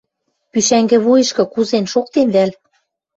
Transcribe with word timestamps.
Пушӓнгӹ 0.51 0.97
вуйышкы 1.05 1.43
кузен 1.53 1.85
шоктем 1.93 2.27
вӓл? 2.35 2.51